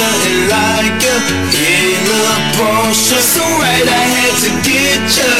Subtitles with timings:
[0.00, 1.14] nothing like ya.
[1.52, 5.32] Hey, little Portia, so right I had to get ya.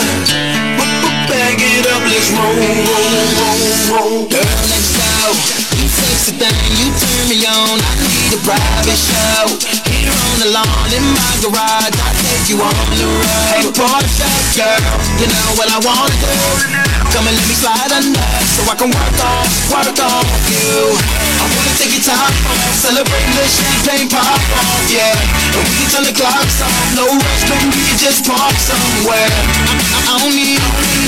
[1.30, 4.19] Back it up, let's roll, roll, roll, roll.
[4.28, 5.33] Girl, let's go.
[5.78, 7.78] You sexy thing, you turn me on.
[7.78, 9.47] I need a private show.
[9.89, 13.55] Here on the lawn in my garage, I take you on the road.
[13.55, 14.83] Hey, Portia, girl,
[15.22, 16.34] you know what I wanna do.
[17.14, 20.98] Come and let me slide under, so I can work on, work on you.
[21.41, 22.34] I wanna take your top
[22.81, 25.12] off, celebrate the champagne pop off, yeah.
[25.53, 29.28] We can turn the clocks off, no rush, baby, we can just park somewhere.
[29.92, 30.61] I, I, don't need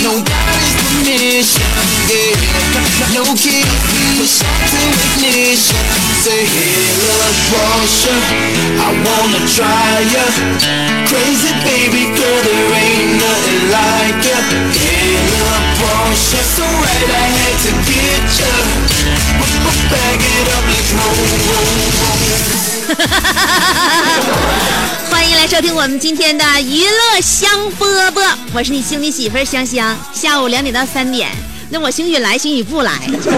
[0.05, 1.65] nobody's permission,
[2.09, 3.15] yeah.
[3.17, 3.65] No key,
[4.19, 4.81] push up to
[5.17, 5.81] ignition.
[6.23, 8.15] Say, little Portia,
[8.81, 10.25] I wanna try ya.
[11.09, 14.39] Crazy baby girl, there ain't nothing like ya.
[14.73, 18.50] Little Portia, so right I had to get ya.
[19.93, 21.61] Back it up, let's roll.
[25.10, 29.96] 欢迎来收听我们今天的娱乐香饽饽，我是你兄弟媳妇香香。
[30.12, 31.31] 下午两点到三点，
[31.72, 32.93] 那我兴许来，兴许不来，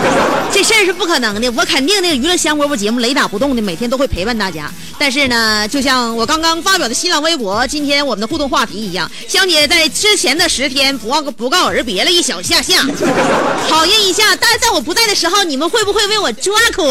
[0.53, 1.49] 这事儿是不可能的。
[1.53, 4.69] 我肯定那个娱乐香饽饽节目雷打不动的，每天都会陪伴大家。
[4.99, 12.85] 但是呢，就像我刚刚发表的新浪微博，今天我们的互动话题一样，香姐在之前的十天不告不告而别了一小下下，
[13.71, 16.91] 考验一下，但是在我不在的时候，你们会不会为我抓狂？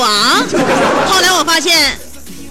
[1.07, 1.99] 后来我发现。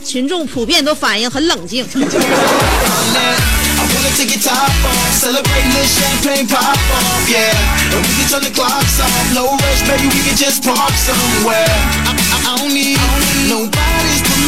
[0.05, 1.87] 群众普遍都反应很冷静。
[4.03, 7.55] Wanna take your top off, celebrate the champagne pop off, yeah.
[7.95, 11.71] And we can turn the clocks off, no rush, baby, we can just park somewhere.
[12.11, 12.99] I, I, I don't need
[13.47, 14.02] yeah.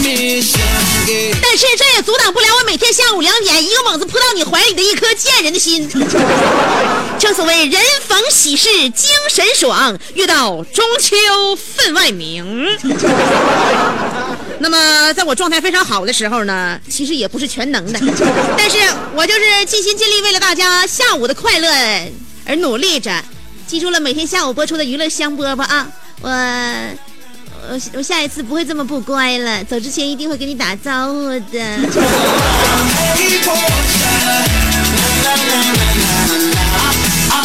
[0.04, 5.88] 但是这也阻挡不了我每天下午两点一个猛子扑到你怀里的一颗贱人的心。
[7.18, 12.66] 正所谓人逢喜事精神爽，遇到中秋分外明。
[14.58, 17.98] 那么，在我状态非常好的时候呢，其实也不是全能的，
[18.58, 18.76] 但是
[19.16, 21.68] 我就是尽心尽力为了大家下午的快乐
[22.44, 23.10] 而努力着。
[23.66, 25.88] 记住了，每天下午播出的娱乐香饽饽啊，
[26.20, 26.28] 我
[27.70, 31.78] 我我下一次不会这么不乖了，走之前一定会给你打招呼的。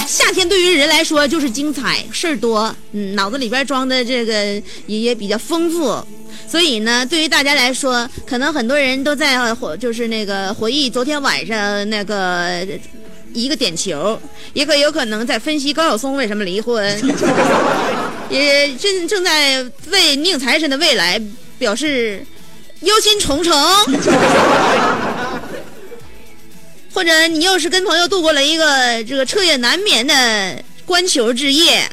[0.07, 4.33] 夏天对于人来说就是精彩，事儿多，嗯，脑子里边装的这个
[4.85, 6.05] 也也比较丰富，
[6.47, 12.65] 所以呢，对于大家来说，可能很多人都在回就是那个回忆昨天晚上那个
[13.33, 14.19] 一个点球，
[14.53, 16.83] 也可有可能在分析高晓松为什么离婚，
[18.29, 21.21] 也正正在为宁财神的未来
[21.57, 22.25] 表示
[22.81, 23.53] 忧心忡忡。
[26.91, 31.89] 或者你又是跟朋友度过了一个这个彻夜难眠的观球之夜，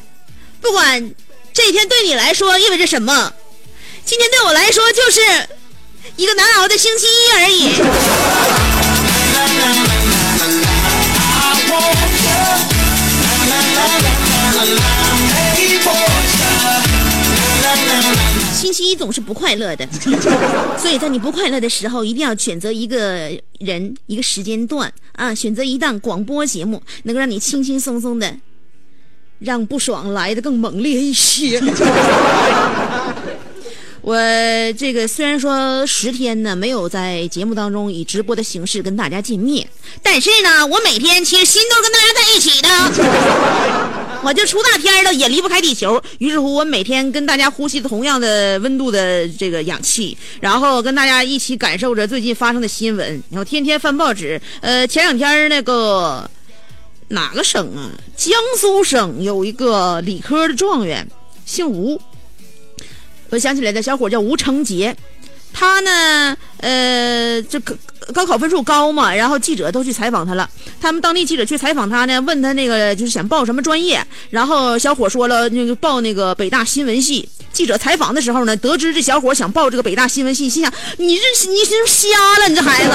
[0.61, 1.11] 不管
[1.53, 3.33] 这一天对你来说意味着什么，
[4.05, 5.21] 今天对我来说就是
[6.17, 7.71] 一个难熬的星期一而已。
[18.55, 19.87] 星期一总是不快乐的，
[20.77, 28.35] 所以在你不快乐的时候，一定要选择一个人、一个时间段啊，选择一档广播节目，能够让你轻轻松松的，
[29.39, 31.63] 让不爽来的更猛烈一些。
[34.03, 34.17] 我
[34.79, 39.69] 这个虽然说十天呢没有在节目当中以直播的形式跟大家见面，
[40.03, 42.69] 但是呢，我每天其实心都是跟大家在一起的。
[44.27, 46.03] 我就出大天了，也离不开地球。
[46.19, 54.41] 于是乎，我每天跟大家呼吸同样的温度的这个氧气，然后跟大家一起感受着最近发生的新闻，然后天天翻报纸。
[54.61, 56.29] 呃，前两天那个
[57.07, 57.93] 哪个省啊？
[58.17, 61.09] 江苏省有一个理科的状元，
[61.45, 62.01] 姓吴。
[63.31, 64.97] 我想起来的小伙叫吴成杰，
[65.53, 67.79] 他呢，呃，这个
[68.13, 70.49] 高考分数高嘛，然后记者都去采访他了。
[70.81, 77.29] 他们当地记者去采访他呢，问他那个就是想报什么专业，然后小伙说了那个报那个北大新闻系。
[77.53, 82.09] 记者采访的时候呢，得知这小伙想报这个北大新闻系，心想你这你是瞎
[82.41, 82.93] 了，你这孩子，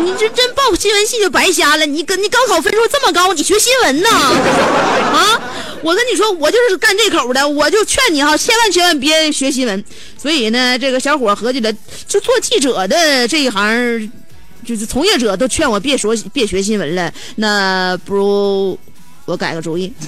[0.00, 1.84] 你这真报新闻系就白瞎了。
[1.84, 4.08] 你跟你高考分数这么高，你学新闻呢？
[4.08, 5.40] 啊，
[5.84, 9.84] 我跟你说，我就是干这口的，我就劝你哈，千万千万别学新闻。
[10.16, 11.70] 所以呢，这个小伙合计了，
[12.08, 14.10] 就做记者的这一行，
[14.64, 18.78] 就是从业者都劝我别说别学新闻了，那不如
[19.26, 19.92] 我改个主意。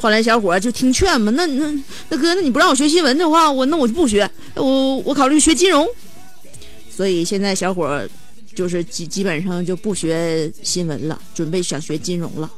[0.00, 5.84] 后来小伙就听劝嘛，那那那哥，那你不让我学新闻的话，我那我就不学，我我考虑学金融。
[6.88, 8.08] 所以现在小伙
[8.54, 12.48] 就是基基本上就不学新闻了，准备想学金融了。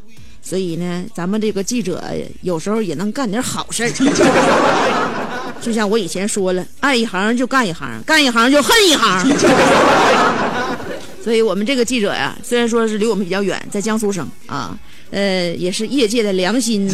[0.43, 2.03] 所以呢，咱们这个记者
[2.43, 3.91] 有时候也能干点好事儿。
[5.61, 9.37] 就像我以前说了，爱一行就干一行，干一行就恨一行。
[11.23, 14.79] 所以我们这个记者呀，虽然说是离我们比较远，在江苏省啊。
[15.11, 16.89] 呃，也是业界的良心。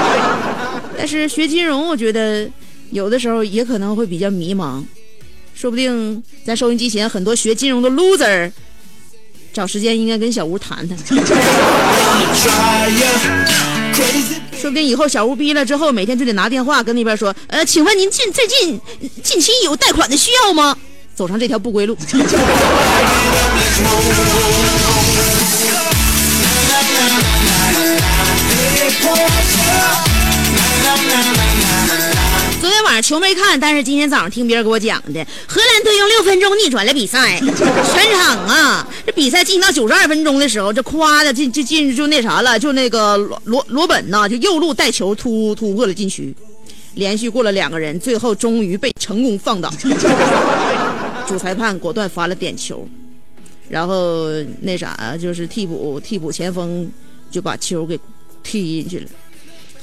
[0.96, 2.48] 但是学金融，我觉得
[2.90, 4.82] 有的时候也可能会比较迷茫，
[5.54, 8.50] 说不定在收音机前很多学金融的 loser，
[9.52, 10.98] 找时间应该跟小吴谈谈。
[14.60, 18.80] 说不定以后小吴逼了之后，每天就得拿电话跟那边说，呃，请问您近最近
[19.22, 20.76] 近期有贷款的需要吗？
[21.14, 21.96] 走上这条不归路。
[32.66, 37.38] 昨天晚上球没看，但是今天早上听别人给我讲的，荷兰队用六分钟逆转了比赛。
[37.38, 46.34] 全场啊，这比赛进行到九十二分钟的时候，这夸的进就进就那啥了，就那个罗罗罗本呐，就右路带球突突破了禁区，
[46.94, 49.72] 连续过了两个人，最后终于被成功放倒。
[51.28, 52.84] 主裁判果断罚了点球，
[53.68, 54.26] 然后
[54.62, 56.90] 那啥就是替补替补前锋
[57.30, 57.96] 就把球给
[58.42, 59.06] 踢进去了。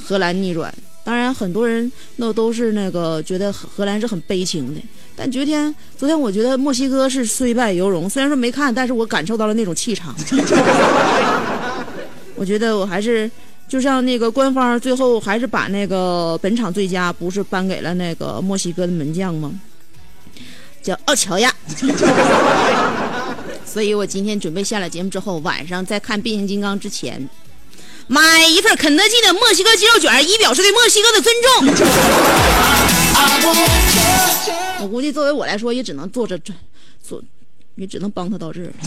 [0.03, 0.74] 荷兰逆转，
[1.04, 4.82] 当然很多人那都是那个觉得荷兰是很悲情的。
[5.16, 8.10] 但昨天，昨天我觉得墨西哥是虽败犹荣。
[8.10, 10.16] 虽然说没看，但是我感受到了那种气场。
[12.36, 13.30] 我觉得我还是
[13.68, 19.54] 就像那个官方最后还是把那个本场最佳不是颁给了那个墨西哥的门将吗？
[20.82, 21.54] 叫奥乔亚。
[23.66, 27.30] 所以我今天准备下了节目之后，晚上在看变形金刚之前。
[28.08, 31.50] 买一份肯德基的墨西哥鸡肉卷，以表示对墨西哥的尊重。
[34.82, 36.54] 我估计作为我来说，也只能做这这
[37.02, 37.24] 做，
[37.76, 38.68] 也只能帮他到这儿。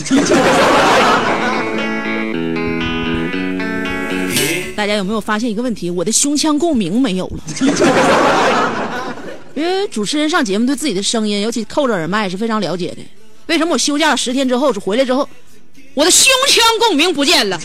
[4.75, 5.89] 大家有没有发现一个问题？
[5.89, 7.39] 我的胸腔共鸣没有了。
[9.55, 12.97] 因为主持人上节目对自己的声音，尤其扣着耳麦是非常了解的。
[13.47, 15.27] 为什么我休假了十天之后，回来之后？
[15.97, 17.59] 我的胸腔共鸣不见了。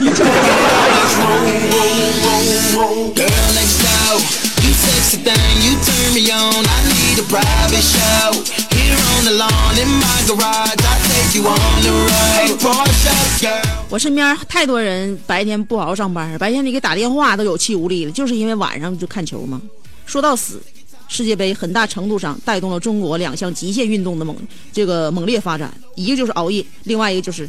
[13.90, 19.60] 我身边太多人白天不好好上班，白天你给打电话都有气无力的，就是因为晚上就看球嘛。
[20.06, 20.58] 说到死，
[21.06, 24.34] 世界杯很大程度上带动了中国两项极限运动的猛
[24.72, 27.46] 这个猛烈发展，一个就是熬夜，另外一个就是。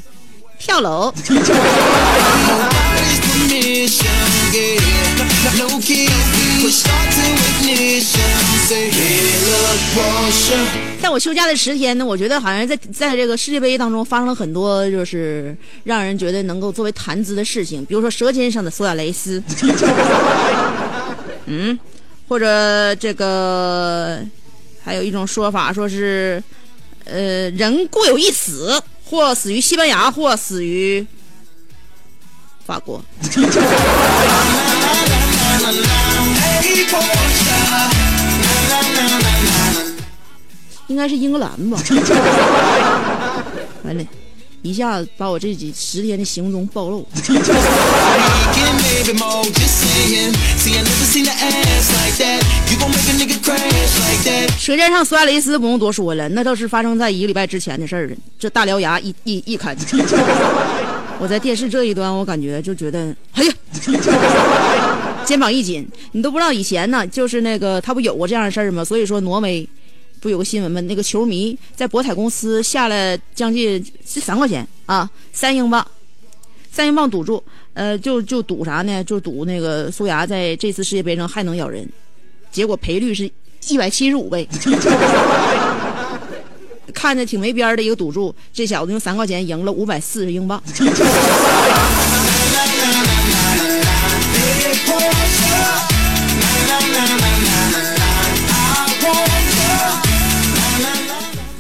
[0.58, 1.14] 跳楼。
[11.02, 19.44] 在我休假的十天呢，我觉得好像在在这个世界杯当中发生了很多，就是让人觉得能够作为谈资的事情，比如说舌尖上的苏亚雷斯，
[21.46, 21.78] 嗯，
[22.28, 24.20] 或者这个
[24.84, 26.42] 还有一种说法，说是
[27.06, 28.82] 呃人固有一死。
[29.06, 31.06] 或死于西班牙，或死于
[32.66, 33.00] 法国。
[40.88, 41.78] 应该是英格兰吧。
[43.84, 44.04] 完了，
[44.64, 47.06] 一下子把我这几十天的行踪暴露。
[54.58, 58.16] 舌尖上苏亚雷斯不用多说了，那都是发生在一个礼拜之前的事儿了。
[58.40, 59.76] 这大獠牙一一一看，
[61.20, 63.54] 我在电视这一端，我感觉就觉得，哎呀，
[65.26, 65.86] 肩膀一紧。
[66.14, 68.86] 你都不知道以前呢，就是那个他不有过这样的事儿吗？
[68.86, 69.68] 所以说挪威
[70.24, 70.80] 不有个新闻吗？
[70.82, 75.86] 那个球迷在博彩公司下了将近是三块钱啊，三英镑，
[76.72, 79.04] 三英镑赌注，呃，就就赌啥呢？
[79.04, 81.86] 就赌那个苏牙在这次世界杯上还能咬人，
[82.52, 83.30] 结果赔率是。
[83.70, 84.46] 一百七十五倍。
[86.94, 90.62] 看着挺没边儿的一个赌注，这小子用三块钱赢了五百四十英镑。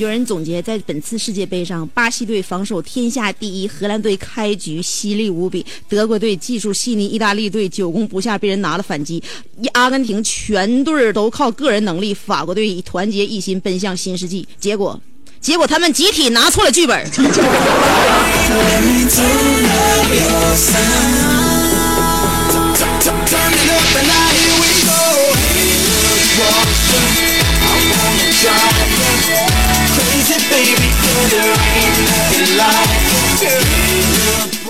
[0.04, 9.24] 有人总结，在本次世界杯上，巴西队防守天下第一，荷兰队开局犀利无比，德国队技术细腻，意大利队久攻不下，被人拿了反击，
[9.72, 15.00] 阿根廷全队都靠个人能力，法国队以团结一心奔向新世纪，结果，
[15.40, 17.10] 结果他们集体拿错了剧本。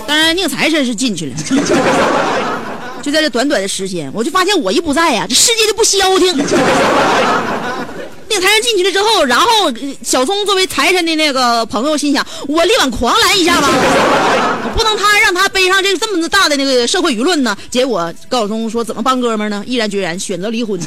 [0.08, 1.36] 当然，宁财神是进去了。
[3.02, 6.38] 就在这短短的时间，我就发现我一不在呀、这世界就不消停。
[6.38, 6.46] 宁
[8.42, 9.48] 财神进去了之后，然后
[10.02, 13.70] 小松作为财神的那个朋友心想：我力挽狂澜一下吧，
[14.75, 17.56] 不能他让他背上这这么大的那个社会舆论呢。
[17.70, 19.62] 结果高晓松说：怎么帮哥们呢？
[19.68, 20.80] 毅然决然选择离婚。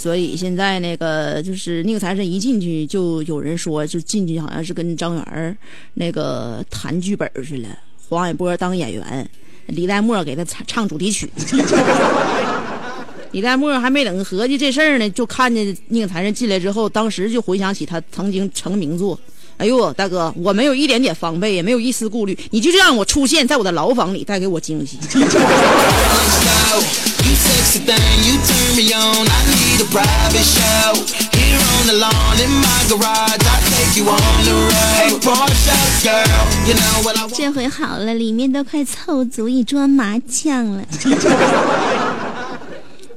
[0.00, 5.58] 所以现在那个就是宁财神一进去，就有人说，就进去好像是跟张元
[5.92, 7.68] 那个谈剧本似的，
[8.08, 9.28] 黄海波当演员，
[9.66, 11.30] 李代沫给他唱唱主题曲。
[13.32, 19.20] 李代沫还没等合计这事儿呢，就看见宁财神进来之后，当时就回想起他曾经成名作。
[19.58, 24.96] 哎呦，大哥，我没有一点点防备，也没有一丝顾虑，你就这样我出现在我的牢房里，带给我惊喜。
[27.70, 27.76] go.
[27.76, 29.26] You sexy thing, you turn me on.
[29.26, 30.94] I need a private show.
[31.38, 34.72] Here on the lawn in my garage, I take you on the road.
[34.96, 37.36] Hey, Porsche girl, you know what I want.
[37.36, 40.82] 这回好了，里面都快凑足一桌麻将了。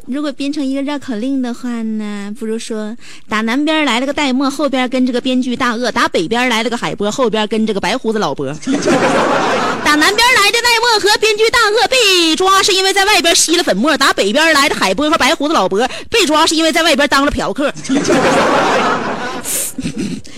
[0.06, 2.96] 如果编成一个绕口令的话呢，不如说
[3.30, 8.54] 打南边来了个戴墨，后边跟着个编剧大鳄；打北边来了个海波，后边跟着个白胡子老伯。
[9.96, 17.72] 南边来的戴墨和编剧大鳄被抓，是因为在外边吸了粉末；打北边来的海波和白胡子老伯被抓，是因为在外边当了嫖客。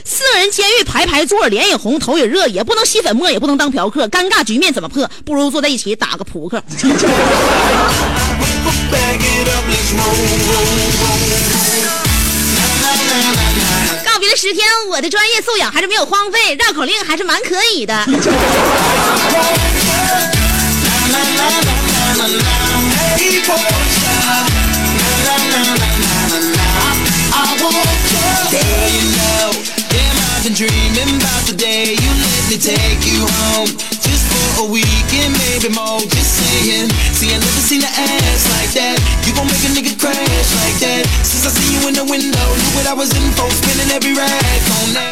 [0.03, 5.09] 四个人监狱排排坐，脸也红，头也热，也不能吸粉末，也不能当嫖客，尴尬局面怎么破？
[5.25, 6.61] 不如坐在一起打个扑克。
[14.35, 18.05] 十天，我的专业素养还是没有荒废，绕口令还是蛮可以的。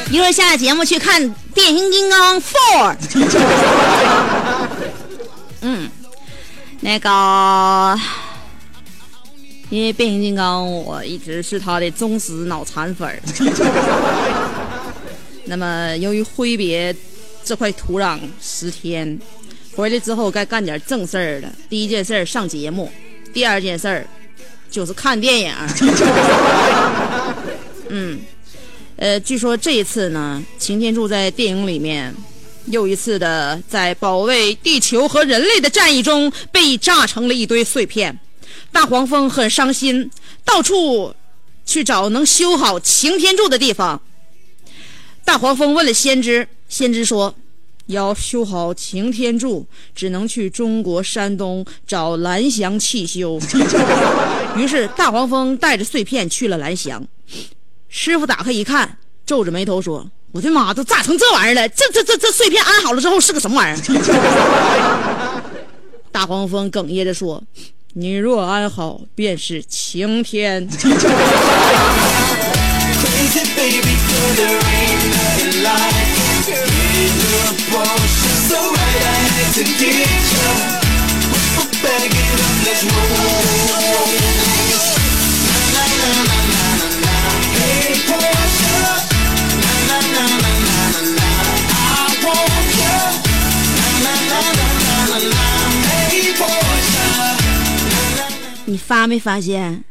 [0.10, 1.22] 一会儿下节目去看
[1.54, 2.96] 《变形金刚 Four》。
[5.62, 5.90] 嗯，
[6.80, 8.00] 那个，
[9.70, 13.22] 因为变形金刚我一直是他的忠实脑残粉儿。
[15.46, 16.96] 那么由于挥别
[17.44, 19.20] 这块土壤十天，
[19.76, 21.52] 回来之后该干点正事儿了。
[21.70, 22.92] 第一件事儿上节目，
[23.34, 24.08] 第二件事儿
[24.70, 25.54] 就是看电影。
[27.90, 28.20] 嗯。
[28.96, 32.14] 呃，据说这一次呢，擎天柱在电影里面
[32.68, 38.18] 又一次的在保卫地球和人类的战役中被炸成了一堆碎片。
[38.72, 40.10] 大黄蜂很伤心，
[40.46, 41.14] 到处
[41.66, 44.00] 去找能修好擎天柱的地方。
[45.26, 47.32] 大黄蜂问了先知，先知说，
[47.86, 53.40] 要修好擎天柱，只能去中国山东找蓝翔汽修。
[54.58, 57.06] 于是大黄蜂带着碎片去了蓝翔。
[57.90, 61.70] 师傅打开一看，皱着眉头说：“我的妈，都炸成这玩意儿了！
[61.70, 63.82] 这这这这碎片安好了之后是个什么玩意儿？”
[66.12, 67.44] 大黄蜂哽咽着说
[67.94, 70.68] ：“你若安好，便是晴天。
[98.66, 99.84] 你发没发现，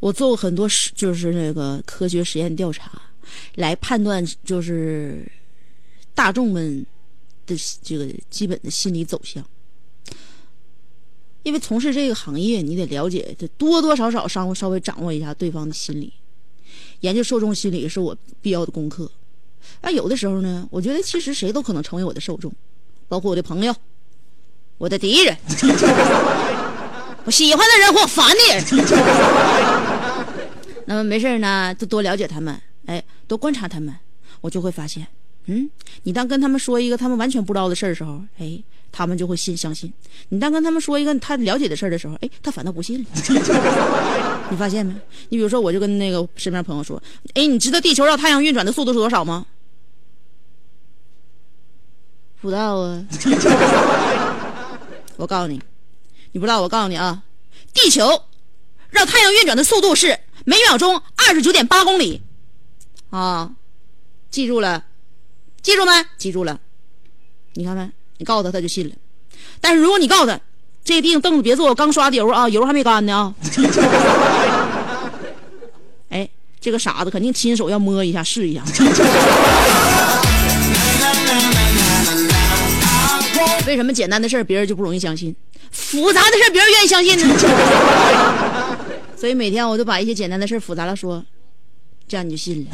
[0.00, 2.90] 我做过很多实，就是那个科学实验调查，
[3.56, 5.30] 来判断就是
[6.24, 6.86] 大众们
[7.44, 9.44] 的这个基本的心理走向。
[11.42, 16.10] 因为从事这个行业，你得了解，得多多少少稍微稍微掌握一下对方的心理，
[17.00, 19.10] 研究受众心理是我必要的功课。
[19.82, 22.50] 啊，有的时候呢，我觉得其实谁都可能成为我的受众，
[23.06, 23.76] 包括我的朋友、
[24.78, 25.36] 我的敌人、
[27.26, 28.64] 我喜欢的人或烦的人。
[30.88, 33.94] 那么没事呢，就多了解他们，哎，多观察他们，
[34.40, 35.06] 我就会发现，
[35.46, 35.68] 嗯，
[36.04, 38.62] 你当跟他们说一个他们完全不知道的事儿的时候，哎。
[38.96, 39.92] 他们就会信相信，
[40.28, 43.06] 你当跟他们说一个他了解的事儿的时候，哎，他反倒不信了。
[44.48, 44.94] 你发现没？
[45.30, 47.02] 你比如说，我就跟那个身边朋友说，
[47.34, 49.46] 哎，你知道地球绕太阳运转的速度是多少吗？
[52.40, 53.04] 不知道啊。
[55.18, 55.60] 我告诉你，
[56.30, 57.24] 你不知道，我告诉你啊，
[57.72, 58.06] 地球
[58.90, 62.22] 绕太阳运转的速度是每秒钟二十九点八公里。
[63.10, 63.50] 啊，
[64.30, 64.84] 记住了，
[65.64, 65.90] 记住没？
[66.16, 66.60] 记住了。
[67.54, 67.90] 你看看。
[68.18, 68.94] 你告诉他，他就信了。
[69.60, 70.38] 但是如果你告诉他，
[70.84, 73.34] 这地凳子别坐，我刚刷的油啊，油还没干呢啊。
[76.10, 76.30] 哎，
[76.60, 78.62] 这个傻子肯定亲手要摸一下，试一下。
[83.66, 85.34] 为什么简单的事别人就不容易相信，
[85.72, 87.26] 复杂的事别人愿意相信呢？
[89.16, 91.24] 所以每天我都把一些简单的事复杂了说，
[92.06, 92.70] 这样你就信了。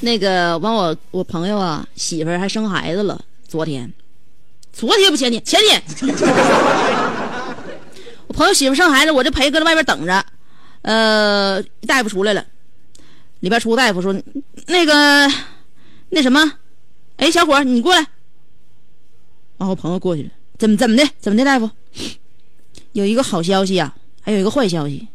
[0.00, 3.20] 那个完，我我朋友啊，媳妇儿还生孩子了。
[3.48, 3.92] 昨天，
[4.72, 5.82] 昨天不前天，前天，
[8.28, 10.24] 我朋友媳妇生孩子，我就陪搁在外边等着。
[10.82, 12.44] 呃，大夫出来了。
[13.40, 14.12] 里边出个大夫说
[14.66, 15.32] ：“那个，
[16.10, 16.54] 那什么，
[17.18, 18.04] 哎，小伙你过来。”
[19.58, 21.08] 然后朋友过去了，怎么怎么的？
[21.20, 21.70] 怎么的，大夫？
[22.92, 25.06] 有一个好消息啊，还有一个坏消息。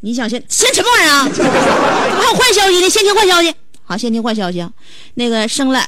[0.00, 1.28] 你想先先什么玩意儿啊？
[1.34, 2.88] 怎么还有坏消息呢？
[2.90, 3.54] 先听坏消息。
[3.84, 4.72] 好，先听坏消息啊。
[5.14, 5.84] 那个生了，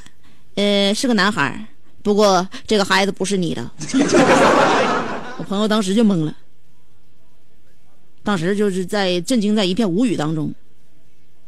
[0.55, 1.67] 呃，是个男孩，
[2.03, 3.71] 不过这个孩子不是你的。
[5.39, 6.35] 我朋友当时就懵了。
[8.31, 10.55] 当时就是在震惊在一片无语当中，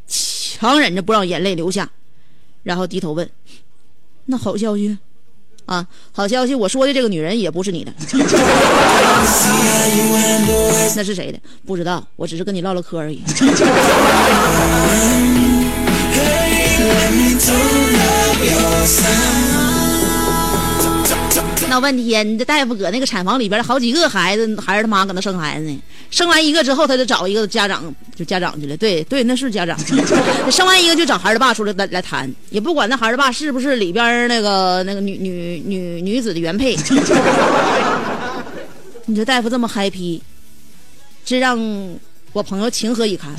[0.09, 1.89] 强忍着不让眼泪流下，
[2.65, 3.31] 然后低头问
[4.27, 4.99] ：“那好消息
[5.67, 6.57] 啊，好消息！
[6.57, 7.95] 我说的这个女人也不是你的，
[10.97, 11.39] 那是谁的？
[11.65, 13.23] 不知道，我只是跟你唠唠嗑而已。
[21.73, 25.83] ”闹半天，你这大夫搁那个产房里边好几个孩子，孩子他妈搁那生孩子呢？
[26.11, 27.83] 生完一个之后，他就找一个家长，
[28.15, 28.77] 就家长去了。
[28.77, 29.75] 对对，那是家长。
[30.53, 36.77] 生完一个就找孩儿的爸出来来来谈，也不管那孩儿的爸是不是里边那个那个女女女女子的原配。
[39.07, 40.23] 你这大夫这么嗨皮，
[41.25, 41.59] 这让
[42.35, 43.35] 我朋友情何以堪？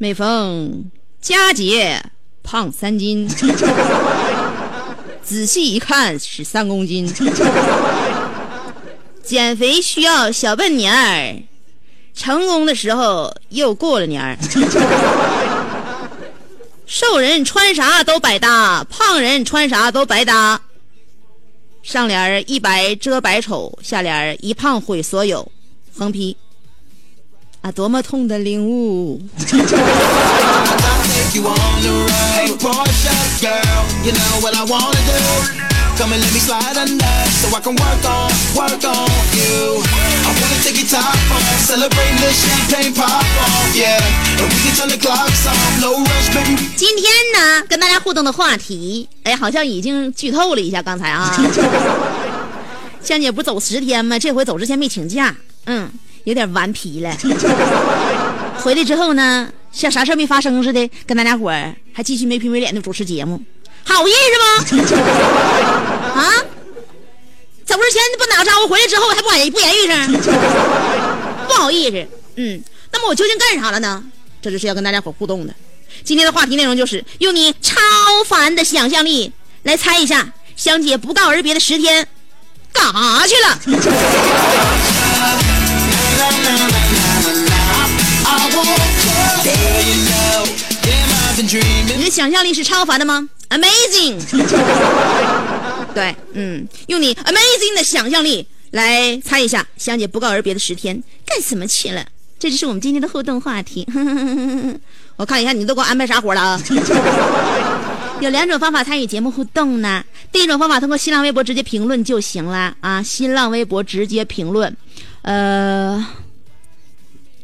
[0.00, 2.00] 每逢佳节
[2.44, 3.28] 胖三斤，
[5.24, 7.12] 仔细一看是三公斤。
[9.24, 11.42] 减肥需要小半年儿，
[12.14, 14.38] 成功的时候又过了年儿。
[16.86, 20.60] 瘦人穿啥都百搭，胖人穿啥都白搭。
[21.82, 25.50] 上联一白遮百丑，下联一胖毁所有。
[25.92, 26.36] 横批。
[27.68, 29.20] 啊，多么痛的领悟！
[46.74, 50.80] 今天呢，跟大家互动的话题，哎，好像已经剧透了一下。
[50.80, 51.36] 刚才啊，
[53.04, 54.18] 香姐不走十天吗？
[54.18, 55.90] 这回走之前没请假，嗯。
[56.28, 57.10] 有点顽皮了，
[58.60, 63.40] 回来之后呢，像啥事没发生似的，跟大家伙儿还继续没皮没脸的主持节目，
[63.82, 64.84] 好意思吗？
[66.20, 66.28] 啊，
[67.64, 70.12] 走之前不打个招呼，回来之后还不言不言语声，
[71.48, 72.06] 不好意思。
[72.36, 72.62] 嗯，
[72.92, 74.04] 那么我究竟干啥了呢？
[74.42, 75.54] 这就是要跟大家伙互动的。
[76.04, 77.80] 今天的话题内容就是用你超
[78.26, 82.06] 凡的想象力来猜一下，香姐不告而别的十天
[82.70, 85.07] 干啥去了？
[91.96, 94.18] 你的想象力是超凡的吗？Amazing！
[95.94, 102.04] 对，嗯，用你 Amazing 的想象力来猜一下，香姐不告而别的十天干什么去了？
[102.38, 103.86] 这就是我们今天的互动话题。
[105.16, 106.60] 我看一下你都给我安排啥活了啊？
[108.20, 110.04] 有两种方法参与节目互动呢。
[110.30, 113.02] 第一种方法，通过新浪微博直接评论就行了啊！
[113.02, 114.76] 新浪微博直接评论，
[115.22, 116.04] 呃，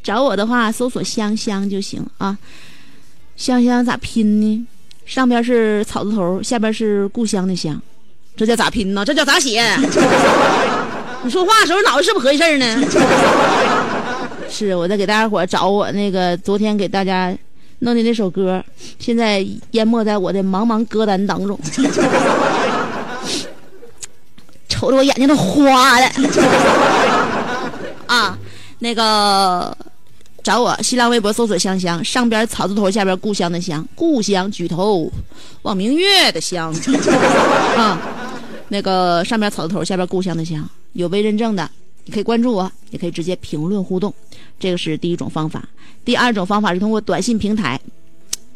[0.03, 2.37] 找我的话搜索香香就行啊。
[3.37, 4.67] 香香咋拼呢？
[5.05, 7.79] 上边是草字头，下边是故乡的乡，
[8.37, 9.05] 这叫咋拼呢？
[9.05, 9.63] 这叫咋写？
[11.23, 12.83] 你说话的时候脑子是不是合计事儿呢？
[14.49, 17.37] 是我在给大家伙找我那个昨天给大家
[17.81, 18.65] 弄的那首歌，
[18.99, 21.59] 现在淹没在我的茫茫歌单当中，
[24.69, 26.11] 瞅得我眼睛都花了
[28.07, 28.39] 啊！
[28.79, 29.77] 那个
[30.45, 35.11] 找我新浪微博搜索“香香”，上边草字头，下边故乡的乡，故乡举头
[35.63, 36.71] 望明月的乡
[37.79, 37.99] 啊。
[38.69, 41.69] 那个上边草字头，下边故乡的乡，有未认证的，
[42.05, 44.13] 你可以关注我，也可以直接评论互动，
[44.61, 45.67] 这个是第一种方法。
[46.05, 47.81] 第二种方法是通过短信平台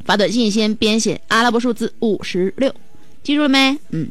[0.04, 2.70] 发短信，先编写阿拉伯数字五十六，
[3.22, 3.74] 记住了没？
[3.92, 4.06] 嗯，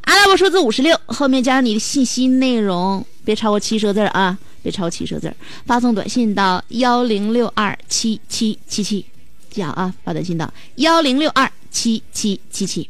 [0.00, 5.32] 阿拉伯数字五十六后面加上你的信息内容，别超过七十个字啊，别超七十个字，
[5.66, 9.04] 发送短信到幺零六二七七七七，
[9.50, 12.88] 记好啊，发短信到幺零六二七七七七。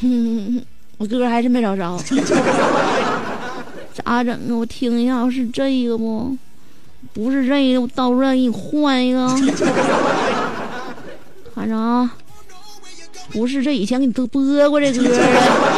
[0.00, 0.60] 哼，
[0.98, 1.96] 我歌还是没找着，
[3.94, 4.56] 咋整啊？
[4.56, 6.36] 我听一下，是这个不？
[7.12, 9.28] 不是这个，我到时候给你换一个。
[11.54, 12.16] 看着啊，
[13.30, 14.26] 不是这以前给你播
[14.68, 15.73] 过这歌啊，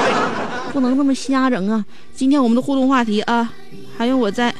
[0.76, 1.82] 不能这么瞎整啊！
[2.14, 3.50] 今天我们的互动话题啊，
[3.96, 4.54] 还有我在，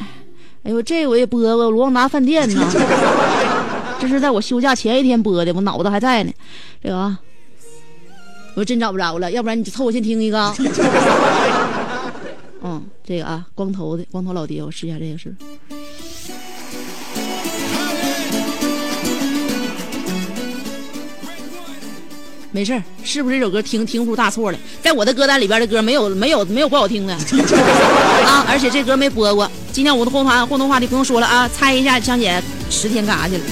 [0.63, 2.73] 哎呦，这我也播过罗旺达饭店呢，
[4.01, 6.33] 这是在我休假前一天播的，我脑子还在呢，
[6.83, 7.19] 这个啊。
[8.55, 10.51] 我真找不着了，要不然你就凑合先听一个。
[12.65, 15.37] 嗯，这个啊，光头的光头老爹，我试一下这个是。
[22.57, 22.73] 没事
[23.05, 24.59] 是不是这首歌听听出大错了？
[24.83, 27.13] 在我的歌单里边的歌没有没有没有不好听的
[28.25, 28.47] 啊！
[28.49, 29.51] 而且这歌没播过。
[29.73, 33.43] 今天我的互动互动话题不用说了啊，猜一下香姐十天干啥去了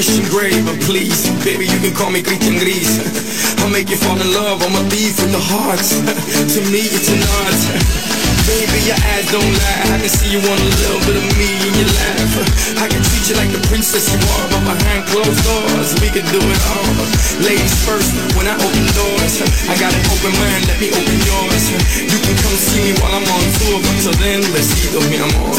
[0.00, 3.58] Christian Grey, but please, baby, you can call me Christian Gris.
[3.60, 5.78] I'll make you fall in love, I'm a thief with the heart.
[6.54, 8.16] to me, it's an art.
[8.49, 9.95] Baby, your eyes don't lie.
[9.95, 12.33] I can see you want a little bit of me in your laugh.
[12.77, 16.25] I can treat you like the princess you are, but behind closed doors, we can
[16.29, 16.93] do it all.
[17.41, 19.33] Ladies first, when I open doors,
[19.65, 21.63] I got an open mind, let me open yours.
[21.99, 25.01] You can come see me while I'm on tour, but till then, let's see the
[25.09, 25.49] mi amor.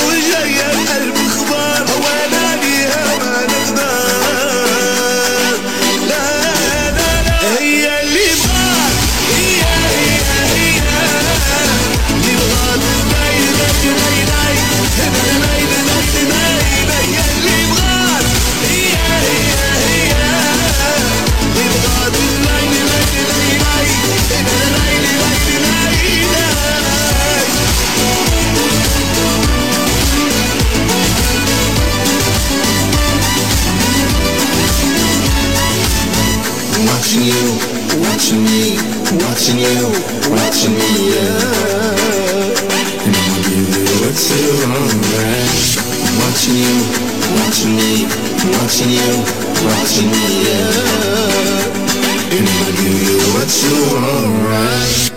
[0.00, 4.13] وجاي القلب اخبار وانا بيها ما نقدر
[38.25, 38.73] watching me,
[39.21, 39.85] watching you,
[40.33, 41.45] watching me, yeah.
[43.05, 45.77] And I'ma give you what you alright.
[46.17, 46.73] Watching you,
[47.37, 47.91] watching me,
[48.57, 49.11] watching you,
[49.69, 50.73] watching me, yeah.
[52.33, 54.35] And I'ma give you what you alright.
[54.95, 55.14] هي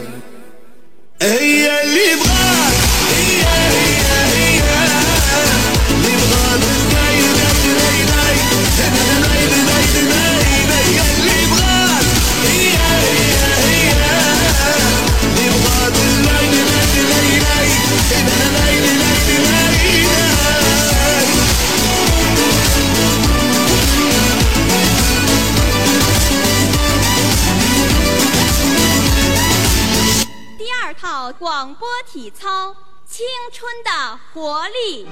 [32.20, 32.74] 体操，
[33.06, 35.06] 青春的活力。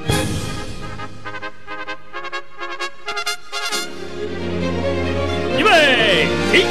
[5.57, 6.67] 预备起！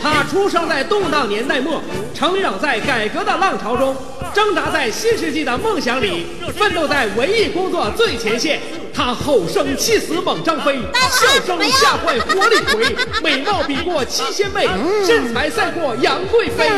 [0.00, 1.82] 他出生在动荡年代末，
[2.22, 3.96] 成长在改革的浪潮中，
[4.32, 6.24] 挣扎在新世纪的梦想里，
[6.56, 8.60] 奋斗在文艺工作最前线。
[8.94, 10.78] 他吼声气死猛张飞，
[11.10, 14.68] 笑声吓坏活李逵，美貌比过七仙妹，
[15.04, 16.70] 身材赛过杨贵妃。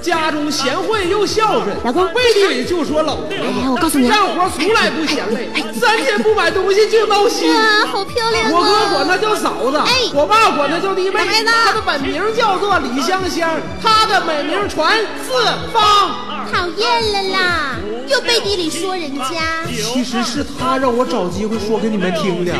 [0.00, 3.28] 家中贤惠又孝顺，老公背地里就说老婆。
[3.30, 7.54] 哎我告诉你干活从来不嫌累，三天不买东西就闹心。
[7.54, 8.90] 哇，好漂亮我哥啊！
[8.94, 11.20] 管她叫嫂子，哎我爸管她叫弟妹。
[11.44, 13.50] 她的本名叫做李香香，
[13.82, 15.30] 她的美名传蓝四
[15.70, 17.76] 方，讨厌了啦！
[18.08, 19.66] 又背地里说人家。
[19.70, 22.54] 其实是他让我找机会说给你们听的。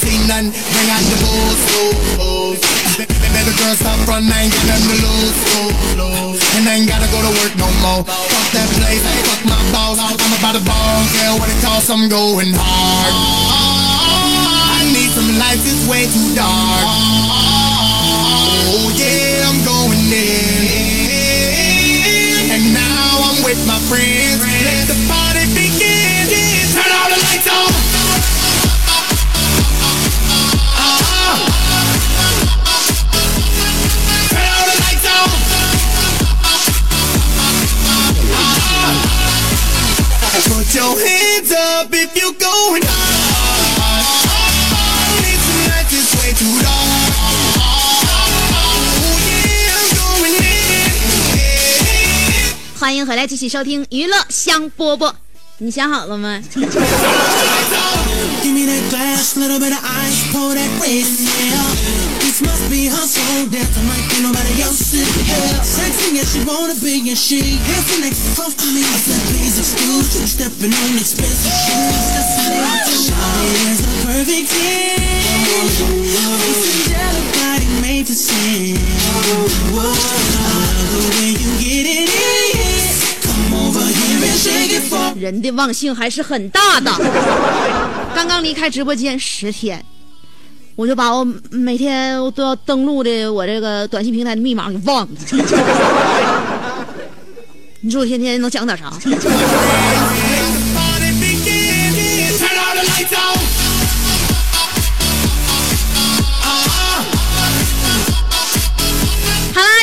[0.00, 0.48] See nothing.
[0.56, 2.60] Bring out the booze, booze, booze.
[2.96, 6.40] Baby girl, stop front, I ain't nothing to lose, lose, lose.
[6.56, 8.04] And I ain't gotta go to work no more.
[8.08, 10.00] Fuck that place, I fuck my boss.
[10.00, 13.12] I'm about to ball, girl, what it costs, I'm going hard.
[14.72, 16.84] I need some lights, it's way too dark.
[18.72, 20.80] Oh yeah, I'm going in.
[22.56, 24.49] And now I'm with my friends.
[40.80, 44.00] Your hands up if you're going hard.
[45.20, 46.88] Need some lights, it's way too dark.
[48.56, 50.48] Oh yeah, I'm going in.
[52.78, 55.12] 欢迎回来，继续收听娱乐香饽饽。
[55.58, 56.40] 你想好了吗？
[65.30, 68.82] Head Sexy as she wanna be, and she dancing next close to me.
[68.82, 72.04] I said, please excuse you stepping on expensive shoes.
[72.14, 74.98] That's a little Shawty is a perfect ten.
[76.40, 78.76] This angelic body made to sin.
[79.72, 82.90] Whoa, I love the way you get it in.
[83.22, 86.90] Come over here and shake it for 人的忘性还是很大的。
[88.14, 89.84] 刚刚离开直播间十天，
[90.80, 95.08] 我就把我每天都要登录的我这个短信平台的密码给忘了。
[97.82, 98.90] 你说我天天能讲点啥？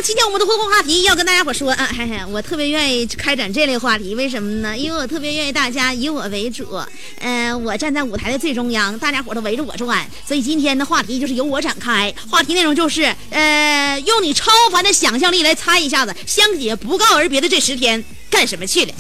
[0.08, 4.78] 今天我们的互动话题要跟大家伙说啊，嘿嘿，我特别愿意开展这类话题，为什么呢？
[4.78, 6.82] 因为我特别愿意大家以我为主，
[7.20, 18.94] 嗯、我站在舞台的最中央，大家伙都围着我转，所以今天的话题就是由我展开，话题内容就是，呃，用你超凡的想象力来猜一下子，香姐不告而别的这十天干什么去了？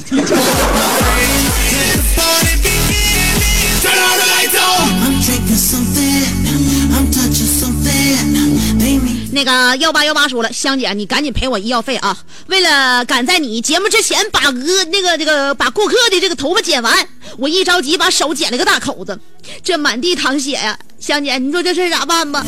[9.38, 12.17] 那个幺八幺八说了，香姐，你赶紧赔我医药费啊！
[12.47, 19.19] 为了赶在你节目之前把额那个这个把顾客的这个头发剪完，我一着急把手剪了个大口子，
[19.63, 22.43] 这满地淌血呀、香姐，你说这事咋办吧？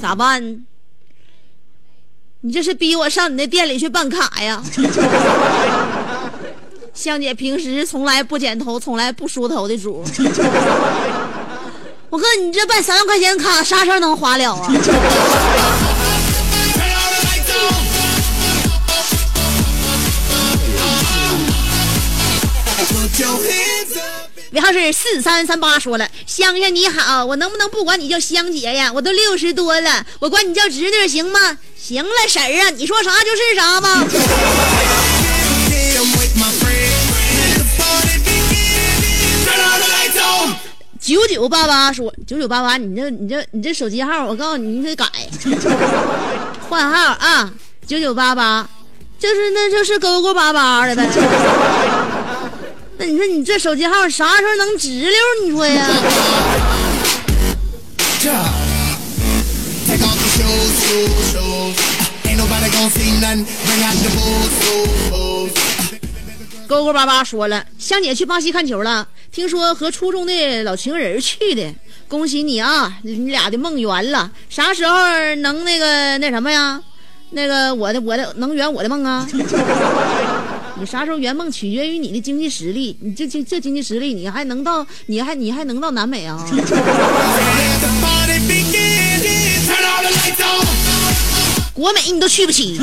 [0.00, 0.64] 咋办？
[2.42, 4.62] 你这是逼我上你那店里去办卡呀？
[6.94, 10.04] 香姐平时从来不剪头，从来不梳头的主。
[12.16, 14.72] 我哥，你这办三万块钱卡，啥时候能花了啊.
[24.52, 28.90] 尾号是四三三八说了，香香你好，我能不能不管你叫香姐呀？
[28.94, 31.58] 我都六十多了，我管你叫侄女行吗？
[31.78, 34.06] 行了，婶儿啊，你说啥就是啥吧。
[41.06, 45.06] 九九八八说，九九八八，你这你这你这手机号，我告诉你，你得改，
[46.68, 47.48] 换号啊，
[47.86, 48.68] 九九八八，
[49.16, 51.08] 就是那就是勾勾巴巴的呗。
[52.98, 55.12] 那你说你这手机号啥时候能直溜？
[55.44, 55.86] 你说呀？
[66.66, 71.74] 勾勾巴巴说了，香姐去巴西看球了，听说和初中的老情人去的，
[72.08, 74.30] 恭喜你啊，你俩的梦圆了。
[74.50, 74.94] 啥时候
[75.36, 76.80] 能那个那什么呀？
[77.30, 79.26] 那个我的我的能圆我的梦啊？
[80.78, 86.44] 你啥时候圆梦取决于你的经济实力，你这这这经济实力，你还能到你还你还能到南美啊？
[91.72, 92.78] 国美你都去不起。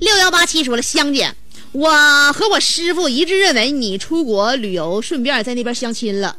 [0.00, 1.32] 六幺八七说了，香姐，
[1.72, 1.90] 我
[2.32, 6.36] 和我师傅一致认为你出国旅游，顺便在那边相亲了。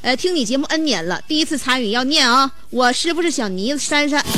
[0.00, 2.50] 呃，听你节目 N 年了，第一次参与要念啊。
[2.70, 4.28] 我师傅是小妮子珊珊，Oh.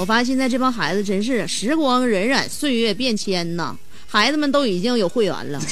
[0.00, 3.74] 我发现现在这帮孩子真是时光荏苒，岁月变迁呐，
[4.06, 5.60] 孩子们都已经有会员了。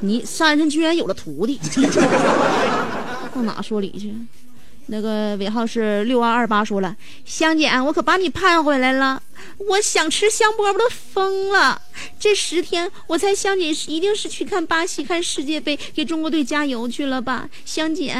[0.00, 1.60] 你珊珊居然有了徒弟，
[3.34, 4.14] 上哪说理去？
[4.86, 6.94] 那个尾号是六二二八，说了，
[7.24, 9.20] 香姐，我可把你盼回来了，
[9.58, 11.80] 我想吃香饽饽都疯了。
[12.20, 17.48] 这十天，我猜香姐一定是去看巴西、看世界杯，给中国队加油去了吧？
[17.64, 18.14] 香姐，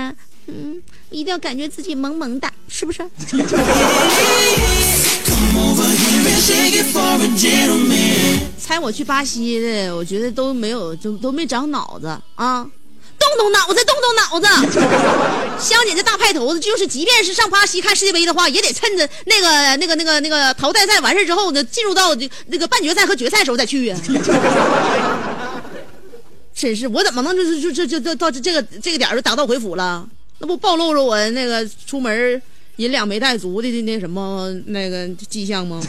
[0.47, 3.09] 嗯，一定要感觉自己萌萌的，是不是？
[8.59, 12.69] 猜我去巴西的，我觉得都没有，都都没长脑子啊！
[13.29, 14.47] 动动脑子，动动脑子！
[15.59, 22.15] 香姐这大派头子，就是即便是上巴西看世界杯的话，也得趁着那个、那个、那个、那个淘汰赛完事之后呢，进入到
[22.47, 23.97] 那个半决赛和决赛时候再去呀、
[26.55, 30.07] 真是，我怎么能就就就就就到这个这个点就打道回府了？
[30.39, 32.43] 那不暴露了我那个出门
[32.77, 35.81] 银两没带足的那什么那个迹象吗？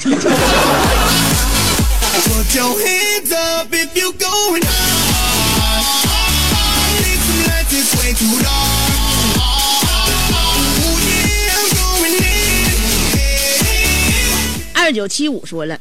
[14.73, 15.77] 二九七五说了，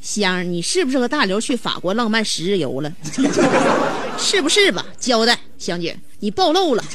[0.00, 2.92] 香儿，你是不是和大刘去法国浪漫十日游了？
[4.18, 4.86] 是不是吧？
[5.00, 6.84] 交代，香姐，你暴露了。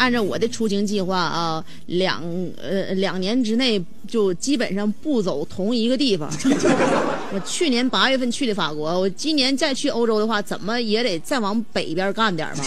[0.00, 2.22] 按照我的出行计划啊，两
[2.56, 6.26] 呃两年之内就基本上不走同一个地方。
[7.34, 12.64] 我去年八月份去的法国，我今年再去欧洲的话，怎么也得再往北边干点吧。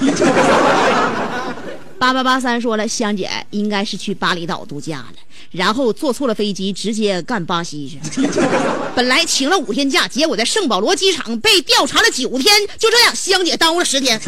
[1.97, 5.15] 八八八三说了，香姐应该是去巴厘岛度假了，
[5.49, 7.97] 然后坐错了飞机，直接干巴西去。
[8.95, 14.21] 本来请了五天假，结果在圣保罗机场被调查了九天，就这样，香姐耽误了十天。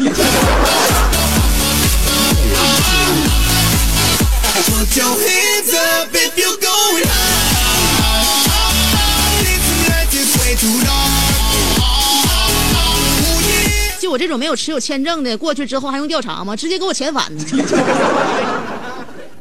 [13.98, 16.56] 就我这种没有持有签证的，过去之后还用调查吗？
[16.56, 17.44] 直接给我遣返呢，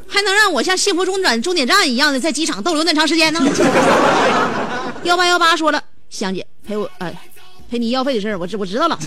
[0.08, 3.40] 还能让我像幸福中转终点站一样的在机场逗留那么长时间呢？
[5.04, 7.14] 幺八幺八说了，香姐赔我，哎，
[7.70, 8.98] 赔你医药费的事儿，我知我知道了。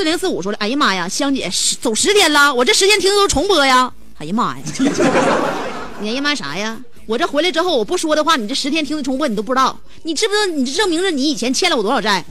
[0.00, 4.64] 四零四五说了，哎呀妈呀，香姐十走十天了，我这十天听的都重播呀，哎呀妈呀，
[6.00, 6.80] 你哎呀妈啥呀？
[7.04, 10.46] 我这回来之后我不说的话，你这十天听的重播你都不知道，你知不知道？
[10.56, 12.24] 你这证明着你以前欠了我多少债。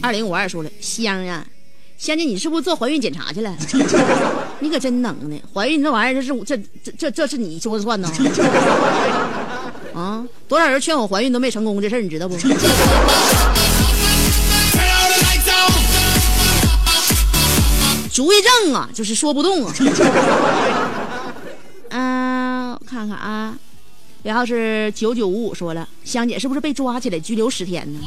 [0.00, 1.44] 二零五二说了，香啊，
[1.98, 3.52] 香姐，你是不是做怀孕检查去了？
[4.60, 8.08] 你可真能耐，怀孕这玩意儿，这是这这这这是你说了算呢？
[9.94, 12.36] 啊，多少人劝我怀孕都没成功，这事儿你知道不.
[18.12, 19.74] 主意正啊，就是说不动啊。
[21.90, 23.56] 嗯、我看看啊，
[24.22, 27.98] 然后是九九五五说了，香姐是不是被抓起来拘留十天呢？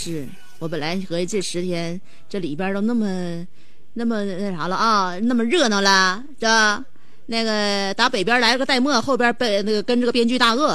[0.00, 0.26] 是
[0.58, 3.46] 我本来合计这十天这里边都那么
[3.92, 6.82] 那么那啥了啊，那么热闹了，是吧？
[7.26, 10.74] 那个打北边来了个戴墨，后边被那个跟着个编剧大鳄；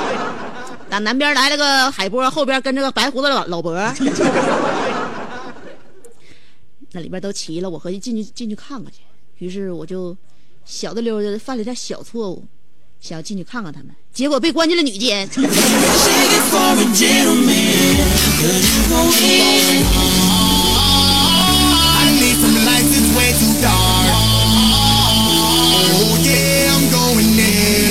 [0.90, 3.72] 打南边来了个海波，后边跟着个白胡子老老伯。
[6.92, 9.00] 那里边都齐了，我合计进去进去看看去。
[9.38, 10.14] 于是我就
[10.64, 12.44] 小的溜的犯了点小错误，
[13.06, 15.28] 想要进去看看他们，结果被关进了女监。
[15.30, 17.94] Shake it for a gentleman.
[18.42, 19.86] Could you go in?
[22.02, 24.10] I need some lights, it's way too dark.
[25.94, 27.86] Oh yeah, I'm going in.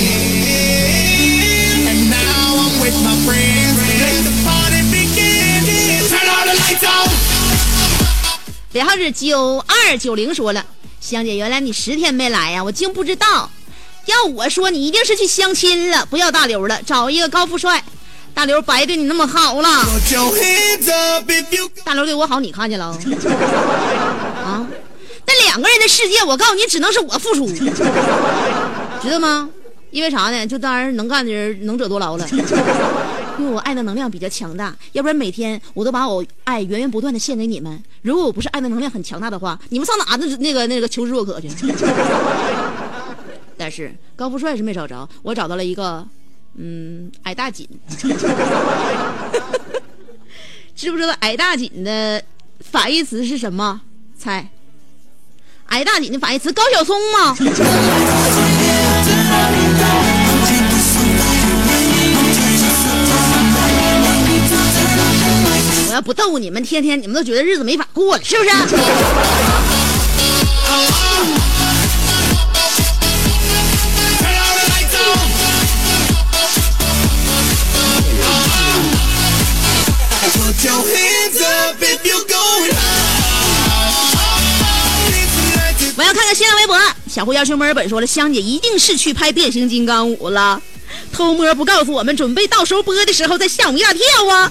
[1.88, 3.80] And now I'm with my friends.
[3.88, 5.64] Let the party begin.
[6.10, 7.08] Turn all the lights on.
[8.74, 10.66] 尾号是九二九零说了，
[11.00, 13.50] 香姐，原来你十天没来呀、我竟不知道。
[14.06, 17.82] 要我说，你一定是去相亲了，不要大刘了，找一个高富帅。
[18.34, 19.68] 大刘白对你那么好了
[21.84, 22.86] 大刘对我好，你看见了
[24.44, 24.66] 啊？
[25.26, 27.46] 那两个人的世界，我告诉你，只能是我付出，
[29.02, 29.48] 知道吗？
[29.90, 30.46] 因为啥呢？
[30.46, 32.28] 就当然能干的人能者多劳了。
[33.38, 37.82] 因为我爱的能量比较强大，要不然每天我都把我爱源源不断的献给你们。
[38.02, 41.48] 如果我不是爱的能量很强大的话，你们上哪那那个那个求知若渴去？
[43.56, 46.06] 但是高富帅是没找着，我找到了一个，
[46.56, 47.68] 嗯，矮大紧。
[50.74, 52.22] 知不知道矮大紧的
[52.60, 53.80] 反义词是什么？
[54.18, 54.48] 猜。
[55.68, 57.34] 矮大紧的反义词高晓松吗？
[65.88, 68.50] 我要不逗你们，天天你们都觉得日子没法过了，是不是？
[80.56, 82.72] Put your hands up if you going.
[85.96, 90.62] 我要看看新浪微博，小胡要去墨尔本说了，香姐一定是去拍变形金刚五了，
[91.12, 94.50] 偷摸不告诉我们，准备到时候播的时候再吓我们一大跳啊！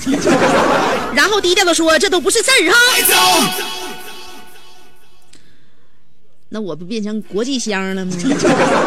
[1.15, 2.77] 然后低调的说，这都不是事儿哈。
[6.49, 8.15] 那我不变成国际香了吗？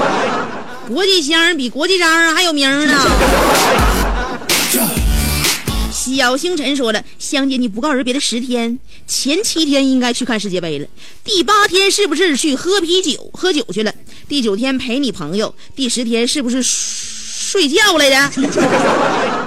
[0.87, 2.95] 国际香比国际章还有名呢。
[6.17, 10.87] 小星辰说了，香姐你不告而别的十天，前七天应该去看世界杯了，
[11.25, 13.95] 第八天是不是去喝啤酒喝酒去了？
[14.29, 18.31] 第九天陪你朋友，第十天是不是睡觉来的？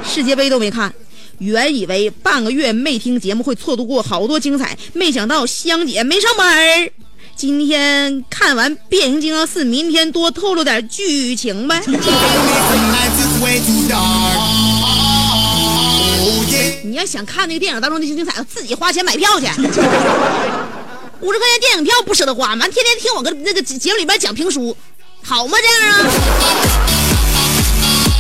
[0.04, 0.94] 世界杯都没看。
[1.40, 6.92] 原以为半个月没听节目会错度过好多精彩，没想到香姐没上班儿。
[7.36, 11.82] 今天看完《变形金刚四》，明天多透露点剧情呗。
[16.84, 19.46] 你要想看那个电影当中的精彩，自己花钱买票去。
[21.22, 24.76] 五十块钱电影票不舍得花，完天天听我跟那个节节目里边讲评书，
[25.24, 25.58] 好吗？
[25.62, 25.94] 这样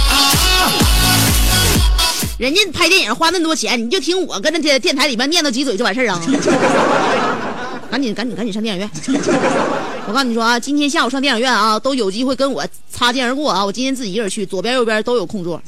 [0.09, 0.71] 啊？
[2.37, 6.21] 人家拍电影花那么多钱，你就听我跟那电电台里边念叨几嘴就完事儿啊？
[7.91, 8.89] 赶紧赶紧赶紧上电影院！
[10.07, 13.65] 我告诉你说啊，今天下午上电影院啊，都有机会跟我擦肩而过啊！
[13.65, 15.61] 我今天自己一个人去，左边右边都有空座。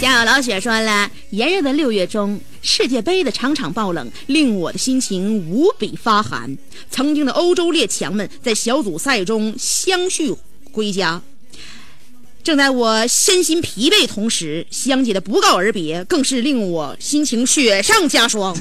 [0.00, 6.56] 像老雪说了，炎热的六月中，世界杯的场场爆冷，令我的心情无比发寒。
[6.88, 10.32] 曾经的欧洲列强们在小组赛中相续
[10.70, 11.20] 归家。
[12.48, 18.56] 正在我身心疲惫同时，香姐的不告而别更是令我心情雪上加霜。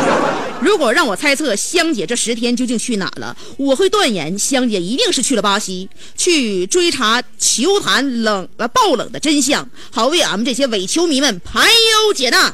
[0.60, 5.88] 如果让我猜测香姐这十天究竟去哪了，我会断言香姐一定是去了巴西，
[6.18, 12.52] 去追查球坛冷呃爆冷的真相，好为俺们这些伪球迷们排忧解难。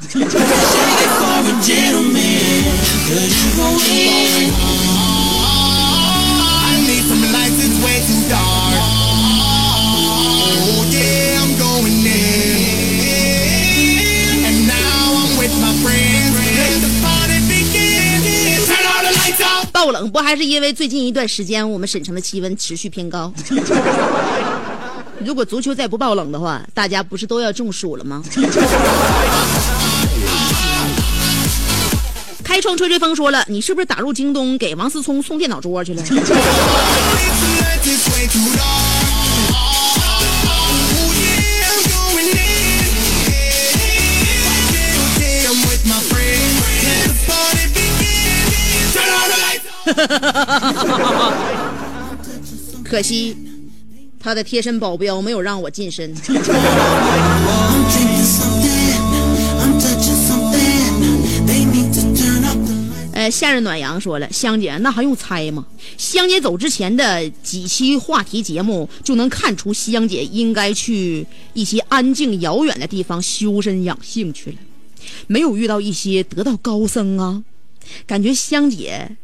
[19.86, 23.32] 爆冷不还是因为最近一段时间我们省城的气温持续偏高？
[25.24, 28.20] 如果足球再不爆冷的话，大家不是都要中暑了吗？
[32.42, 36.02] 开窗吹吹风说了，你是不是打入京东给王思聪送电脑桌去了？
[52.84, 53.36] 可惜，
[54.20, 56.14] 他的贴身保镖没有让我近身。
[63.12, 65.66] 呃，夏日暖阳说了，香姐那还用猜吗？
[65.96, 74.56] 香姐走之前的几期话题节目就能看出，香姐应该去一些安静遥远的地方修身养性去了，
[75.26, 77.42] 没有遇到一些得道高僧啊。
[78.06, 79.16] 感觉香姐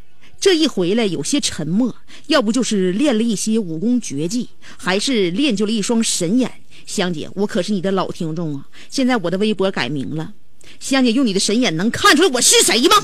[0.43, 1.95] 这一回来有些沉默，
[2.27, 6.51] 要不就是练了一些武功绝技，还是练就了一双神眼。
[6.85, 8.65] 香姐，我可是你的老听众啊！
[8.91, 10.31] 现在我的微博改名了，
[10.81, 12.97] 香姐用你的神眼能看出来我是谁吗？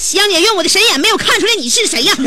[0.00, 2.18] 香姐用我的神眼没有看出来你是谁呀？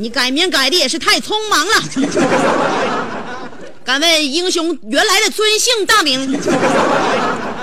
[0.00, 1.72] 你改名改的也是太匆忙了。
[3.84, 6.40] 敢问英雄原来的尊姓大名？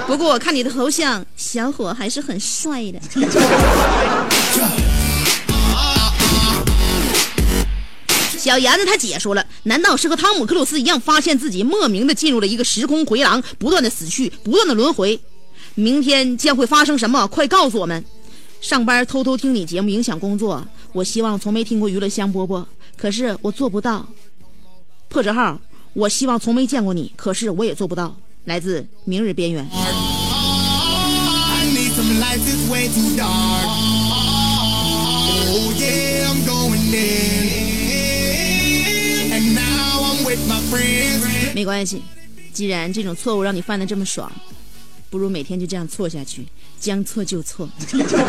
[0.06, 3.00] 不过我看你的头像，小伙还是很帅的。
[8.38, 15.18] 小严子他姐说了，难道是和汤姆克鲁斯一样，发现自己莫名的进入了一个时空回廊，不断的死去，不断的轮回？
[15.76, 17.26] 明天将会发生什么？
[17.28, 18.04] 快告诉我们！
[18.66, 22.66] 上班偷偷听你节目影响工作，我希望从没听过娱乐香饽饽，
[22.98, 24.04] 可是我做不到。
[25.08, 25.62] 破折号，
[25.94, 28.18] 我希望从没见过你，可是我也做不到。
[28.46, 29.64] 来自明日边缘。
[29.72, 29.82] Oh.
[41.54, 42.02] 没关系，
[42.52, 44.32] 既然这种错误让你犯的这么爽，
[45.10, 46.46] 不如每天就这样错下去，
[46.80, 47.70] 将错就错。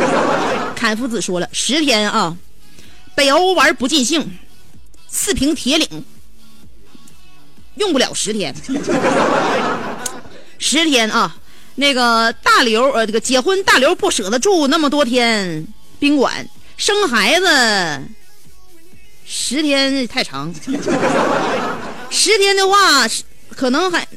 [0.75, 2.37] 坎夫子说了，十天啊，
[3.15, 4.37] 北欧玩不尽兴，
[5.07, 6.05] 四平铁岭
[7.75, 8.55] 用不了十天，
[10.59, 11.35] 十天啊，
[11.75, 15.67] 那个大刘呃，这个结婚大刘不舍得住那么多天
[15.99, 16.47] 宾馆，
[16.77, 18.01] 生孩子
[19.25, 20.53] 十天太长。
[22.09, 23.05] 十天的话，
[23.49, 24.07] 可能还，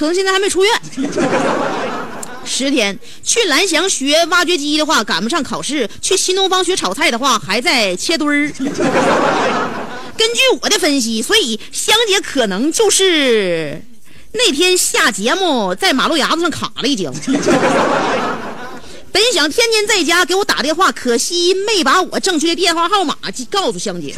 [0.00, 0.72] 可能现在还没出院。
[2.42, 8.50] 十天去蓝翔学挖掘机的话，赶不上考试；去新东方学炒菜的话，还在切墩儿。
[10.16, 13.82] 根据我的分析，所以香姐可能就是
[14.32, 17.12] 那天下节目在马路牙子上卡了一跤。
[19.12, 23.14] 本想天天在家给我打电话，可惜没把我正确的电话号码
[23.50, 24.14] 告诉香姐。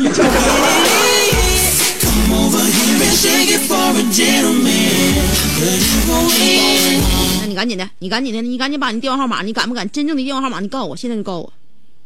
[7.40, 10.60] 那你赶紧的，你赶紧的，你赶紧把你电话号码，你敢不敢真正的电话号码？
[10.60, 11.52] 你告诉我，现在就告诉我，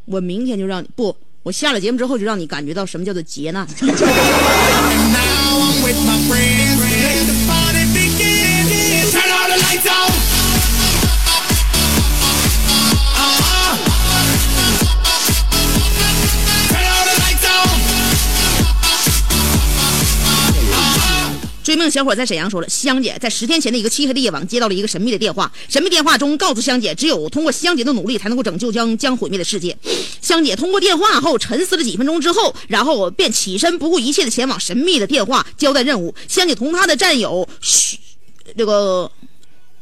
[0.05, 3.67] 我明天就让你不，我下了节目之后就让你感觉到什么叫做劫难。
[21.67, 29.77] 追梦小伙在沈阳说了，香姐在十天前的一个漆黑的夜晚接到了一个神秘的电话，神秘电话中告诉香姐，只有通过香姐的努力才能够拯救将将毁灭的世界。
[30.21, 36.15] 香姐通过电话后沉思了几分钟之后，然后便起身不顾一切的前往神秘的电话交代任务。
[36.29, 37.99] 香姐同她的战友嘘
[38.57, 39.11] 这个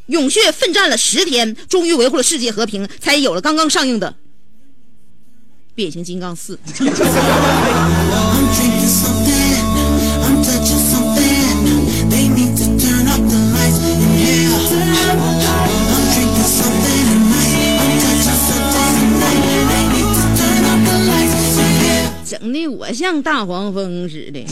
[0.08, 4.10] 勇血奋战了十天，终于维护了世界和平，才有了刚刚上映的
[5.76, 6.60] 《变形金刚四》。
[22.40, 24.44] 整的我像大黄蜂似的。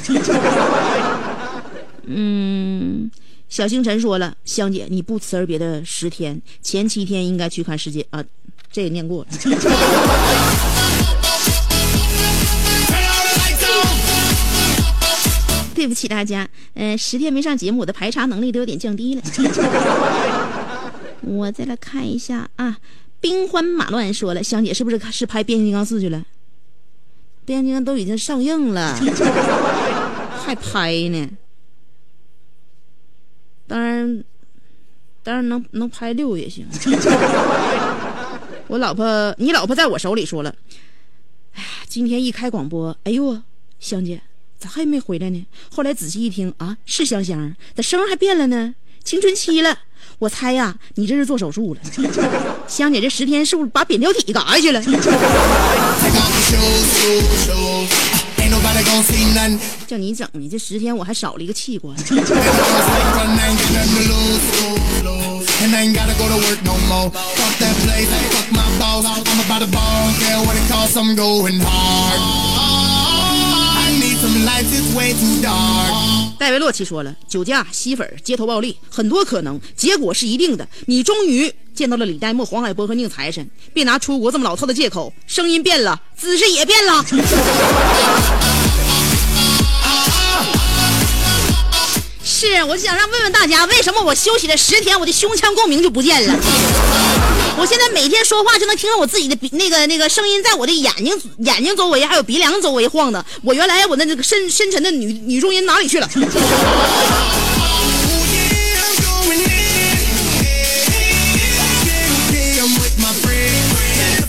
[2.05, 3.09] 嗯，
[3.49, 8.23] 小星辰说了，香姐你不辞而别的十天，前七天应该去看世界啊，
[8.71, 9.27] 这个念过了。
[15.75, 19.21] 对不起大家，呃，十天没上节目，我的排查能力都有点降低了。
[21.21, 22.77] 我再来看一下啊，
[23.19, 26.19] 兵荒马乱说了，香姐是不是是拍《变形金刚四》去了？
[27.45, 28.95] 《变形金刚》都已经上映了，
[30.43, 31.29] 还拍呢？
[33.67, 34.23] 当然，
[35.23, 36.67] 当然能能拍六也行。
[38.67, 40.55] 我老婆，你老婆在我手里说了，
[41.53, 43.41] 哎呀，今天一开广播，哎呦，
[43.79, 44.21] 香姐
[44.57, 45.45] 咋还没回来呢？
[45.69, 48.75] 后来仔细一听啊，是香香，咋声还变了呢？
[49.03, 49.79] 青春期了，
[50.19, 51.81] 我猜呀，你这是做手术了。
[52.67, 57.89] 香姐这十天是不是把扁桃体嘎下去了？Take off your shoes, shoes, shoes.
[58.37, 59.59] Ain't nobody gonna see nothing.
[59.87, 61.95] 叫你整的，这十天我还少了一个器官。
[76.37, 80.67] 戴维洛奇说了酒驾吸粉街头暴力很多可能结果是一定的。
[80.87, 87.03] 你终于见到了李代沫黄海波和宁财神别拿出国这么老套的借口声音变了姿势也变了。
[92.45, 96.35] 是，我就想让问问大家，为什么我休息了十天，我的胸腔共鸣就不见了？
[97.55, 103.25] 我现在每天说话就能听到我自己的鼻那个那个声音，在我的眼睛眼睛周围还有鼻梁周围晃的。
[103.43, 106.09] 我原来我的那个深深沉的女女中音哪里去了？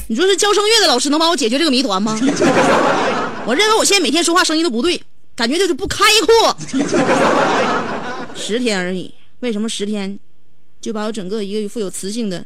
[0.06, 2.16] 你说是教声乐的老师能帮我解决这个谜团吗？
[3.44, 5.02] 我认为我现在每天说话声音都不对，
[5.34, 6.56] 感觉就是不开阔。
[8.34, 10.18] 十天而已，为什么十天
[10.80, 12.44] 就把我整个一个富有磁性的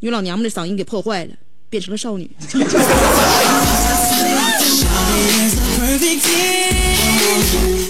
[0.00, 1.32] 女老娘们的嗓音给破坏了，
[1.68, 2.30] 变成了少女？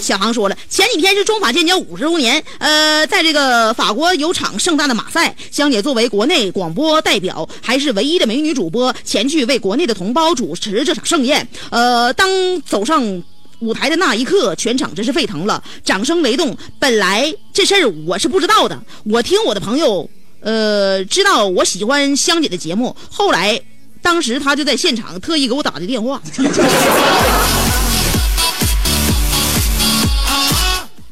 [0.01, 11.47] 小航说了，前几天是中法建交五十周年，呃，在这个法国有场盛大的马赛，香姐作为国内广播代表，还是唯一的美女主播前去为国内的同胞主持这场盛宴。
[11.69, 13.23] 呃，当走上
[13.61, 16.57] 舞台的那一刻，全场真是沸腾了，掌声雷动。
[16.79, 20.09] 本来这事儿我是不知道的，我听我的朋友，
[20.39, 23.61] 呃，知道我喜欢香姐的节目，后来
[24.01, 26.21] 当时他就在现场特意给我打的电话。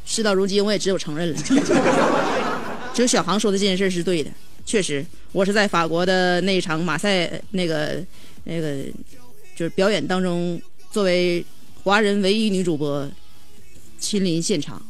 [0.05, 1.37] 事到如今，我也只有承认了。
[2.95, 4.31] 只有小航说的这件事是对的，
[4.65, 8.03] 确实，我是在法国的那一场马赛那个
[8.43, 8.77] 那个
[9.55, 10.59] 就是表演当中，
[10.91, 11.45] 作为
[11.83, 13.09] 华人唯一女主播，
[13.99, 14.81] 亲临现场，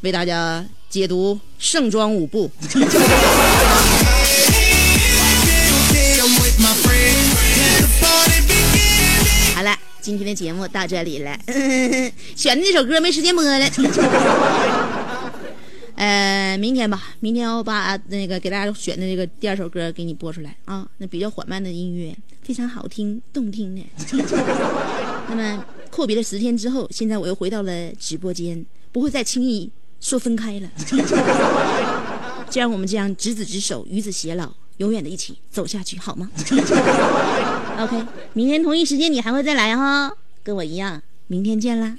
[0.00, 2.50] 为大家解读盛装舞步。
[9.54, 9.76] 好了。
[10.00, 11.38] 今天的节目到这里了，
[12.34, 13.68] 选的那首歌没时间播了。
[15.96, 23.82] 呃，明天吧，明天我把那个给大家选的这个第二首歌给你播出来啊，那比较缓慢的音乐，非常好听，动听的。
[25.28, 25.64] 那么
[25.98, 29.68] 阔别了十天之后，现在我又回到了直播间，不会再轻易
[29.98, 30.70] 说分开了。
[32.48, 36.30] 就让我们这样执子之手，与子偕老，永远的一起走下去，好吗？
[37.80, 40.12] OK，明天同一时间你还会再来哈，
[40.44, 41.96] 跟我一样，明天见啦。